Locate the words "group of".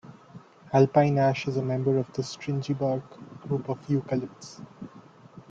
3.47-3.79